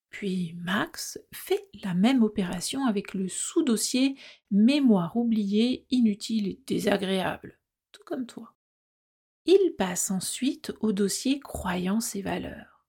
Puis 0.09 0.55
Max 0.57 1.19
fait 1.31 1.67
la 1.83 1.93
même 1.93 2.23
opération 2.23 2.85
avec 2.85 3.13
le 3.13 3.27
sous-dossier 3.27 4.15
mémoire 4.51 5.15
oubliée, 5.15 5.85
inutile 5.91 6.47
et 6.47 6.59
désagréable, 6.65 7.59
tout 7.91 8.03
comme 8.05 8.25
toi. 8.25 8.55
Il 9.45 9.75
passe 9.77 10.11
ensuite 10.11 10.73
au 10.81 10.91
dossier 10.91 11.39
croyances 11.39 12.15
et 12.15 12.21
valeurs. 12.21 12.85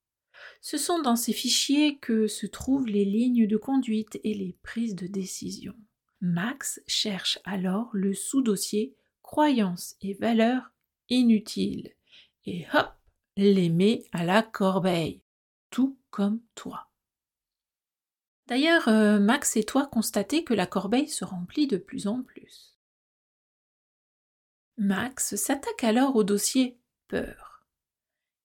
Ce 0.63 0.77
sont 0.77 1.01
dans 1.01 1.17
ces 1.17 1.33
fichiers 1.33 1.99
que 1.99 2.27
se 2.27 2.47
trouvent 2.47 2.87
les 2.87 3.05
lignes 3.05 3.47
de 3.47 3.57
conduite 3.57 4.19
et 4.25 4.35
les 4.35 4.57
prises 4.63 4.95
de 4.95 5.07
décision. 5.07 5.75
Max 6.21 6.81
cherche 6.87 7.39
alors 7.45 7.89
le 7.93 8.13
sous-dossier 8.13 8.95
croyances 9.23 9.97
et 10.03 10.15
valeurs 10.15 10.71
inutiles 11.09 11.95
et 12.45 12.67
hop, 12.75 12.93
les 13.37 13.71
met 13.71 14.05
à 14.13 14.25
la 14.25 14.43
corbeille, 14.43 15.23
tout 15.71 15.99
comme 16.11 16.41
toi. 16.55 16.90
D'ailleurs, 18.51 18.89
euh, 18.89 19.21
Max 19.21 19.57
et 19.57 19.63
toi 19.63 19.87
constatez 19.87 20.43
que 20.43 20.55
la 20.55 20.67
corbeille 20.67 21.09
se 21.09 21.25
remplit 21.25 21.69
de 21.69 21.77
plus 21.77 22.09
en 22.09 22.25
plus. 22.25 22.77
Max 24.77 25.37
s'attaque 25.37 25.85
alors 25.85 26.17
au 26.17 26.25
dossier 26.25 26.77
peur. 27.07 27.65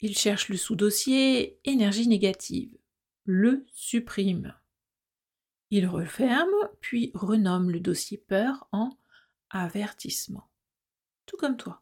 Il 0.02 0.16
cherche 0.16 0.50
le 0.50 0.58
sous-dossier 0.58 1.60
énergie 1.64 2.08
négative, 2.08 2.78
le 3.24 3.66
supprime. 3.74 4.54
Il 5.72 5.88
referme, 5.88 6.54
puis 6.82 7.10
renomme 7.16 7.72
le 7.72 7.80
dossier 7.80 8.20
peur 8.20 8.68
en 8.72 8.96
avertissement. 9.50 10.52
Tout 11.26 11.38
comme 11.38 11.58
toi. 11.58 11.82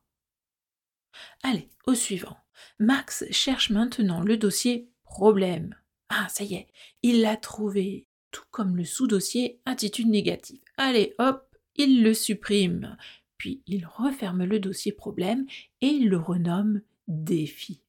Allez, 1.44 1.70
au 1.88 1.94
suivant. 1.94 2.38
Max 2.80 3.25
cherche 3.32 3.70
maintenant 3.70 4.22
le 4.22 4.38
dossier 4.38 4.89
problème. 5.03 5.75
Ah, 6.08 6.30
ça 6.30 6.46
y 6.46 6.53
est, 6.53 6.70
il 7.01 7.22
l'a 7.22 7.36
trouvé, 7.36 8.08
tout 8.34 8.44
comme 8.52 8.75
le 8.75 8.84
sous-dossier 8.84 9.62
attitude 9.66 10.10
négative. 10.10 10.60
Allez, 10.75 11.16
hop, 11.20 11.56
il 11.78 12.04
le 12.04 12.13
supprime. 12.13 12.98
Puis 13.38 13.62
il 13.68 13.86
referme 13.86 14.44
le 14.44 14.60
dossier 14.60 14.92
problème 14.92 15.46
et 15.80 15.88
il 15.88 16.10
le 16.10 16.18
renomme 16.18 16.82
défi 17.08 17.80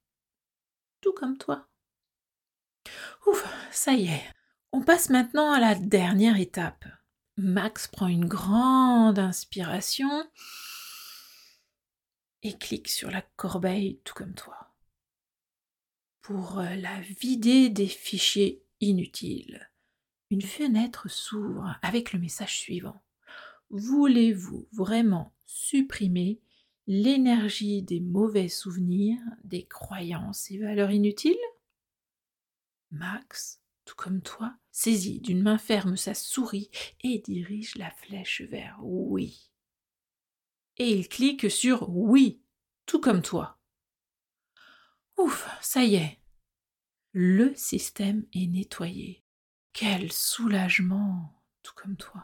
tout 1.04 1.12
comme 1.12 1.36
toi. 1.36 1.68
Ouf, 3.26 3.46
ça 3.70 3.92
y 3.92 4.06
est. 4.06 4.24
On 4.72 4.80
passe 4.80 5.10
maintenant 5.10 5.52
à 5.52 5.60
la 5.60 5.74
dernière 5.74 6.40
étape. 6.40 6.86
Max 7.36 7.88
prend 7.88 8.06
une 8.06 8.24
grande 8.24 9.18
inspiration 9.18 10.08
et 12.42 12.56
clique 12.56 12.88
sur 12.88 13.10
la 13.10 13.20
corbeille 13.36 14.00
tout 14.04 14.14
comme 14.14 14.32
toi. 14.32 14.74
Pour 16.22 16.58
euh, 16.60 16.74
la 16.76 17.00
vider 17.00 17.68
des 17.68 17.86
fichiers 17.86 18.64
inutiles, 18.80 19.70
une 20.30 20.42
fenêtre 20.42 21.08
s'ouvre 21.10 21.76
avec 21.82 22.12
le 22.12 22.18
message 22.18 22.58
suivant. 22.58 23.02
Voulez-vous 23.70 24.68
vraiment 24.72 25.34
supprimer 25.46 26.40
l'énergie 26.86 27.82
des 27.82 28.00
mauvais 28.00 28.48
souvenirs, 28.48 29.20
des 29.42 29.66
croyances 29.66 30.50
et 30.50 30.58
valeurs 30.58 30.90
inutiles? 30.90 31.36
Max, 32.90 33.60
tout 33.84 33.96
comme 33.96 34.22
toi, 34.22 34.56
saisit 34.70 35.20
d'une 35.20 35.42
main 35.42 35.58
ferme 35.58 35.96
sa 35.96 36.14
souris 36.14 36.70
et 37.02 37.18
dirige 37.18 37.74
la 37.76 37.90
flèche 37.90 38.42
vers 38.42 38.78
oui. 38.82 39.50
Et 40.76 40.90
il 40.90 41.08
clique 41.08 41.50
sur 41.50 41.88
oui, 41.88 42.42
tout 42.86 43.00
comme 43.00 43.22
toi. 43.22 43.58
Ouf, 45.16 45.48
ça 45.60 45.84
y 45.84 45.94
est. 45.94 46.18
Le 47.12 47.54
système 47.54 48.26
est 48.32 48.46
nettoyé. 48.46 49.23
Quel 49.74 50.12
soulagement, 50.12 51.34
tout 51.64 51.72
comme 51.74 51.96
toi. 51.96 52.22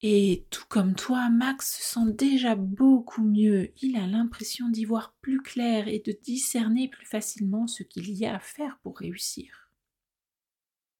Et 0.00 0.46
tout 0.48 0.64
comme 0.70 0.94
toi, 0.94 1.28
Max 1.28 1.76
se 1.76 1.82
sent 1.82 2.12
déjà 2.14 2.54
beaucoup 2.54 3.22
mieux. 3.22 3.74
Il 3.82 3.96
a 3.96 4.06
l'impression 4.06 4.70
d'y 4.70 4.86
voir 4.86 5.12
plus 5.20 5.42
clair 5.42 5.86
et 5.86 5.98
de 5.98 6.18
discerner 6.22 6.88
plus 6.88 7.04
facilement 7.04 7.66
ce 7.66 7.82
qu'il 7.82 8.10
y 8.10 8.24
a 8.24 8.36
à 8.36 8.38
faire 8.38 8.78
pour 8.82 8.96
réussir. 8.98 9.70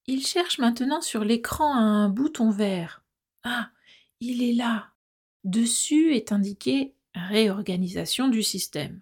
Il 0.05 0.23
cherche 0.23 0.59
maintenant 0.59 1.01
sur 1.01 1.23
l'écran 1.23 1.75
un 1.75 2.07
bouton 2.07 2.51
vert. 2.51 3.03
Ah, 3.41 3.71
il 4.19 4.43
est 4.43 4.53
là. 4.53 4.91
Dessus 5.43 6.13
est 6.13 6.31
indiqué 6.31 6.93
réorganisation 7.15 8.27
du 8.27 8.43
système. 8.43 9.01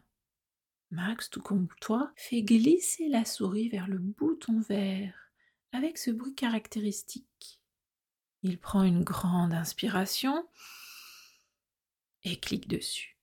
Max, 0.90 1.30
tout 1.30 1.42
comme 1.42 1.68
toi, 1.82 2.14
fait 2.16 2.44
glisser 2.44 3.10
la 3.10 3.26
souris 3.26 3.68
vers 3.68 3.90
le 3.90 3.98
bouton 3.98 4.62
vert 4.62 5.23
avec 5.74 5.98
ce 5.98 6.12
bruit 6.12 6.36
caractéristique. 6.36 7.60
Il 8.42 8.58
prend 8.58 8.84
une 8.84 9.04
grande 9.04 9.54
inspiration 9.54 10.48
et 12.24 12.40
clique 12.40 12.68
dessus. 12.68 13.18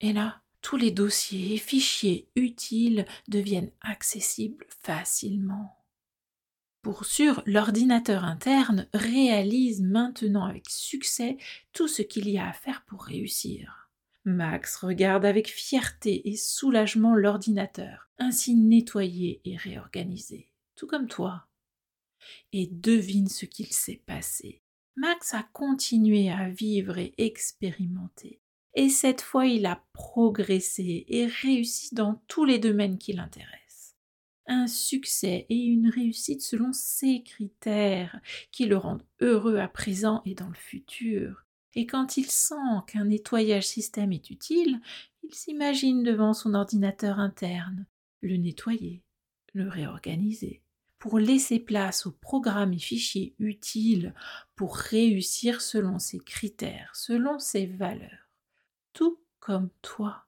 Et 0.00 0.12
là, 0.12 0.42
tous 0.60 0.76
les 0.76 0.90
dossiers 0.90 1.54
et 1.54 1.58
fichiers 1.58 2.28
utiles 2.36 3.06
deviennent 3.28 3.70
accessibles 3.80 4.66
facilement. 4.68 5.78
Pour 6.82 7.06
sûr, 7.06 7.42
l'ordinateur 7.46 8.24
interne 8.24 8.88
réalise 8.92 9.80
maintenant 9.82 10.44
avec 10.44 10.68
succès 10.68 11.38
tout 11.72 11.88
ce 11.88 12.02
qu'il 12.02 12.28
y 12.28 12.38
a 12.38 12.48
à 12.48 12.52
faire 12.52 12.84
pour 12.84 13.04
réussir. 13.04 13.90
Max 14.26 14.76
regarde 14.76 15.24
avec 15.24 15.48
fierté 15.48 16.28
et 16.28 16.36
soulagement 16.36 17.14
l'ordinateur, 17.14 18.10
ainsi 18.18 18.54
nettoyé 18.54 19.40
et 19.44 19.56
réorganisé, 19.56 20.50
tout 20.74 20.86
comme 20.86 21.08
toi 21.08 21.46
et 22.52 22.68
devine 22.70 23.28
ce 23.28 23.46
qu'il 23.46 23.72
s'est 23.72 24.02
passé. 24.06 24.62
Max 24.96 25.34
a 25.34 25.42
continué 25.42 26.30
à 26.30 26.48
vivre 26.48 26.98
et 26.98 27.14
expérimenter. 27.18 28.40
Et 28.74 28.88
cette 28.88 29.20
fois, 29.20 29.46
il 29.46 29.66
a 29.66 29.84
progressé 29.92 31.04
et 31.08 31.26
réussi 31.26 31.94
dans 31.94 32.22
tous 32.28 32.44
les 32.44 32.58
domaines 32.58 32.98
qui 32.98 33.12
l'intéressent. 33.12 33.96
Un 34.46 34.66
succès 34.66 35.46
et 35.48 35.56
une 35.56 35.88
réussite 35.88 36.42
selon 36.42 36.72
ses 36.72 37.22
critères 37.22 38.20
qui 38.52 38.66
le 38.66 38.76
rendent 38.76 39.06
heureux 39.20 39.56
à 39.56 39.68
présent 39.68 40.22
et 40.26 40.34
dans 40.34 40.48
le 40.48 40.54
futur. 40.54 41.46
Et 41.74 41.86
quand 41.86 42.16
il 42.16 42.30
sent 42.30 42.54
qu'un 42.86 43.06
nettoyage 43.06 43.66
système 43.66 44.12
est 44.12 44.30
utile, 44.30 44.80
il 45.22 45.34
s'imagine 45.34 46.02
devant 46.02 46.34
son 46.34 46.54
ordinateur 46.54 47.18
interne, 47.18 47.86
le 48.20 48.36
nettoyer, 48.36 49.02
le 49.54 49.68
réorganiser 49.68 50.63
pour 51.04 51.18
laisser 51.18 51.58
place 51.58 52.06
aux 52.06 52.12
programmes 52.12 52.72
et 52.72 52.78
fichiers 52.78 53.34
utiles 53.38 54.14
pour 54.56 54.74
réussir 54.74 55.60
selon 55.60 55.98
ses 55.98 56.18
critères, 56.18 56.96
selon 56.96 57.38
ses 57.38 57.66
valeurs, 57.66 58.30
tout 58.94 59.20
comme 59.38 59.68
toi. 59.82 60.24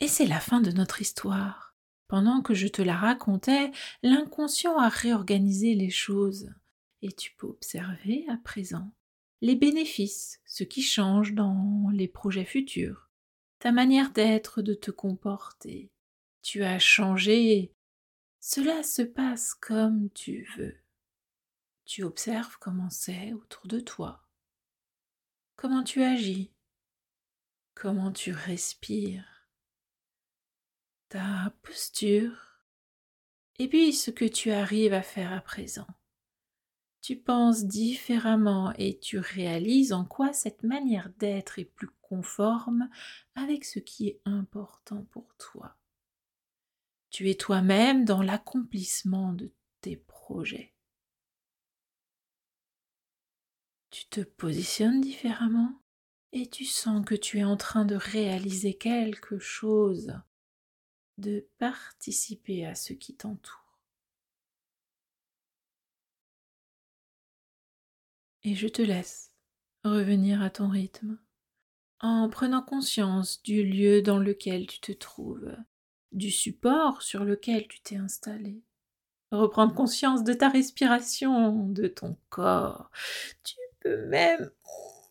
Et 0.00 0.08
c'est 0.08 0.26
la 0.26 0.40
fin 0.40 0.60
de 0.60 0.72
notre 0.72 1.00
histoire. 1.00 1.76
Pendant 2.08 2.42
que 2.42 2.54
je 2.54 2.66
te 2.66 2.82
la 2.82 2.96
racontais, 2.96 3.70
l'inconscient 4.02 4.80
a 4.80 4.88
réorganisé 4.88 5.76
les 5.76 5.90
choses, 5.90 6.52
et 7.02 7.12
tu 7.12 7.32
peux 7.36 7.46
observer 7.46 8.26
à 8.28 8.38
présent 8.38 8.90
les 9.42 9.54
bénéfices, 9.54 10.40
ce 10.44 10.64
qui 10.64 10.82
change 10.82 11.34
dans 11.34 11.88
les 11.92 12.08
projets 12.08 12.44
futurs, 12.44 13.10
ta 13.60 13.70
manière 13.70 14.10
d'être, 14.10 14.60
de 14.60 14.74
te 14.74 14.90
comporter. 14.90 15.92
Tu 16.42 16.64
as 16.64 16.80
changé 16.80 17.75
cela 18.48 18.84
se 18.84 19.02
passe 19.02 19.54
comme 19.54 20.08
tu 20.10 20.48
veux. 20.56 20.76
Tu 21.84 22.04
observes 22.04 22.58
comment 22.60 22.90
c'est 22.90 23.32
autour 23.32 23.66
de 23.66 23.80
toi. 23.80 24.24
comment 25.56 25.82
tu 25.82 26.04
agis, 26.04 26.52
comment 27.74 28.12
tu 28.12 28.30
respires, 28.30 29.48
ta 31.08 31.52
posture, 31.62 32.60
et 33.58 33.66
puis 33.66 33.92
ce 33.92 34.12
que 34.12 34.24
tu 34.24 34.52
arrives 34.52 34.94
à 34.94 35.02
faire 35.02 35.32
à 35.32 35.40
présent. 35.40 35.88
Tu 37.00 37.16
penses 37.16 37.64
différemment 37.64 38.72
et 38.78 39.00
tu 39.00 39.18
réalises 39.18 39.92
en 39.92 40.04
quoi 40.04 40.32
cette 40.32 40.62
manière 40.62 41.10
d'être 41.18 41.58
est 41.58 41.64
plus 41.64 41.90
conforme 42.00 42.88
avec 43.34 43.64
ce 43.64 43.80
qui 43.80 44.06
est 44.06 44.20
important 44.24 45.02
pour 45.10 45.34
toi. 45.36 45.76
Tu 47.16 47.30
es 47.30 47.34
toi-même 47.34 48.04
dans 48.04 48.20
l'accomplissement 48.20 49.32
de 49.32 49.50
tes 49.80 49.96
projets. 49.96 50.74
Tu 53.88 54.04
te 54.08 54.20
positionnes 54.20 55.00
différemment 55.00 55.80
et 56.32 56.46
tu 56.50 56.66
sens 56.66 57.02
que 57.06 57.14
tu 57.14 57.38
es 57.38 57.44
en 57.44 57.56
train 57.56 57.86
de 57.86 57.94
réaliser 57.94 58.74
quelque 58.76 59.38
chose, 59.38 60.12
de 61.16 61.48
participer 61.56 62.66
à 62.66 62.74
ce 62.74 62.92
qui 62.92 63.16
t'entoure. 63.16 63.80
Et 68.42 68.54
je 68.54 68.68
te 68.68 68.82
laisse 68.82 69.32
revenir 69.84 70.42
à 70.42 70.50
ton 70.50 70.68
rythme 70.68 71.18
en 72.00 72.28
prenant 72.28 72.60
conscience 72.60 73.42
du 73.42 73.64
lieu 73.64 74.02
dans 74.02 74.18
lequel 74.18 74.66
tu 74.66 74.80
te 74.80 74.92
trouves, 74.92 75.56
du 76.12 76.30
support 76.30 77.02
sur 77.02 77.24
lequel 77.24 77.66
tu 77.68 77.80
t'es 77.80 77.96
installé. 77.96 78.62
Reprendre 79.32 79.74
conscience 79.74 80.24
de 80.24 80.32
ta 80.32 80.48
respiration, 80.48 81.68
de 81.68 81.88
ton 81.88 82.16
corps. 82.28 82.90
Tu 83.42 83.56
peux 83.80 84.06
même 84.06 84.50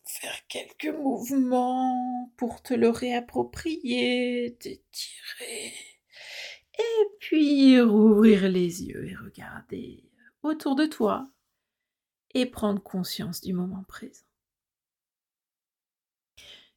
faire 0.04 0.46
quelques 0.48 0.94
mouvements 0.96 2.32
pour 2.36 2.62
te 2.62 2.74
le 2.74 2.88
réapproprier, 2.88 4.56
t'étirer. 4.58 5.74
Et 6.78 7.06
puis 7.20 7.80
rouvrir 7.80 8.48
les 8.48 8.84
yeux 8.84 9.06
et 9.06 9.14
regarder 9.14 10.04
autour 10.42 10.76
de 10.76 10.86
toi 10.86 11.26
et 12.34 12.46
prendre 12.46 12.82
conscience 12.82 13.40
du 13.40 13.52
moment 13.52 13.84
présent. 13.88 14.25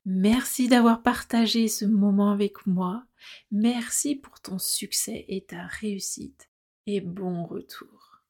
Merci 0.05 0.67
d'avoir 0.67 1.01
partagé 1.01 1.67
ce 1.67 1.85
moment 1.85 2.31
avec 2.31 2.65
moi. 2.65 3.05
Merci 3.51 4.15
pour 4.15 4.39
ton 4.39 4.57
succès 4.57 5.25
et 5.27 5.45
ta 5.45 5.65
réussite. 5.67 6.49
Et 6.85 7.01
bon 7.01 7.45
retour. 7.45 8.23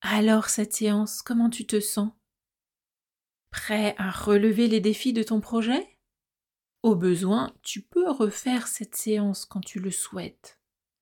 Alors 0.00 0.46
cette 0.46 0.72
séance, 0.72 1.22
comment 1.22 1.50
tu 1.50 1.66
te 1.66 1.80
sens? 1.80 2.12
Prêt 3.50 3.94
à 3.98 4.10
relever 4.10 4.68
les 4.68 4.80
défis 4.80 5.12
de 5.12 5.22
ton 5.22 5.40
projet? 5.40 5.98
Au 6.82 6.94
besoin, 6.94 7.54
tu 7.62 7.82
peux 7.82 8.10
refaire 8.10 8.66
cette 8.66 8.96
séance 8.96 9.44
quand 9.44 9.60
tu 9.60 9.80
le 9.80 9.90
souhaites. 9.90 10.59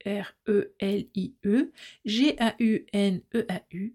G-A-U-N-E-A-U. 2.06 3.94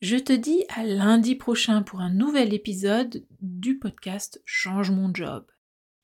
Je 0.00 0.16
te 0.16 0.32
dis 0.32 0.64
à 0.68 0.84
lundi 0.84 1.34
prochain 1.34 1.82
pour 1.82 2.00
un 2.00 2.10
nouvel 2.10 2.54
épisode 2.54 3.26
du 3.40 3.78
podcast 3.78 4.40
Change 4.44 4.90
mon 4.90 5.12
job. 5.12 5.44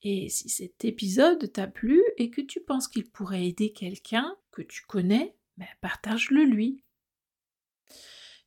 Et 0.02 0.28
si 0.28 0.48
cet 0.48 0.84
épisode 0.84 1.52
t'a 1.52 1.66
plu 1.66 2.02
et 2.18 2.28
que 2.28 2.40
tu 2.40 2.60
penses 2.60 2.88
qu'il 2.88 3.08
pourrait 3.08 3.46
aider 3.46 3.72
quelqu'un 3.72 4.36
que 4.50 4.62
tu 4.62 4.82
connais, 4.86 5.36
ben 5.56 5.68
partage-le 5.80 6.44
lui. 6.44 6.82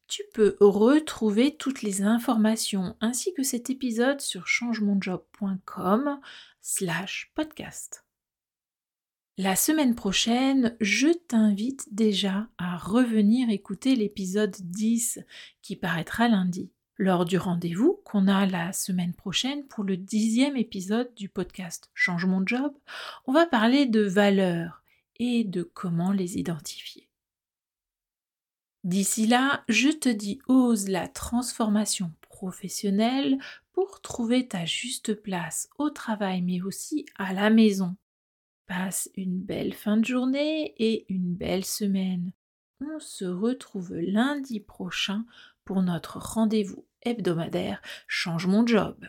Tu 0.08 0.24
peux 0.34 0.56
retrouver 0.60 1.56
toutes 1.58 1.82
les 1.82 2.02
informations 2.02 2.96
ainsi 3.02 3.34
que 3.34 3.44
cet 3.44 3.70
épisode 3.70 4.22
sur 4.22 4.48
changemonjob.com 4.48 6.20
slash 6.62 7.32
podcast. 7.36 8.07
La 9.40 9.56
semaine 9.56 9.94
prochaine, 9.94 10.76
je 10.82 11.10
t'invite 11.10 11.94
déjà 11.94 12.48
à 12.58 12.76
revenir 12.76 13.52
écouter 13.52 13.96
l'épisode 13.96 14.56
10 14.62 15.20
qui 15.62 15.76
paraîtra 15.76 16.28
lundi. 16.28 16.72
Lors 16.98 17.24
du 17.24 17.38
rendez-vous 17.38 18.02
qu'on 18.04 18.28
a 18.28 18.48
la 18.48 18.74
semaine 18.74 19.14
prochaine 19.14 19.68
pour 19.68 19.84
le 19.84 19.96
dixième 19.96 20.58
épisode 20.58 21.14
du 21.14 21.30
podcast 21.30 21.92
Change 21.94 22.26
mon 22.26 22.48
job, 22.48 22.74
on 23.28 23.32
va 23.32 23.46
parler 23.46 23.86
de 23.86 24.02
valeurs 24.02 24.82
et 25.18 25.44
de 25.44 25.62
comment 25.62 26.12
les 26.12 26.40
identifier. 26.40 27.08
D'ici 28.84 29.28
là, 29.28 29.64
je 29.70 29.90
te 29.90 30.10
dis 30.10 30.40
ose 30.48 30.88
la 30.88 31.08
transformation 31.08 32.12
professionnelle 32.22 33.38
pour 33.72 34.02
trouver 34.02 34.48
ta 34.48 34.66
juste 34.66 35.14
place 35.14 35.70
au 35.78 35.92
travail 35.92 36.42
mais 36.42 36.64
aussi 36.64 37.06
à 37.18 37.34
la 37.34 37.52
maison 37.52 37.96
Passe 38.68 39.10
une 39.16 39.40
belle 39.40 39.74
fin 39.74 39.96
de 39.96 40.04
journée 40.04 40.76
et 40.78 41.06
une 41.12 41.34
belle 41.34 41.64
semaine. 41.64 42.34
On 42.82 43.00
se 43.00 43.24
retrouve 43.24 43.94
lundi 43.96 44.60
prochain 44.60 45.26
pour 45.64 45.82
notre 45.82 46.20
rendez-vous 46.20 46.86
hebdomadaire 47.02 47.82
Change 48.08 48.46
mon 48.46 48.68
job. 48.68 49.06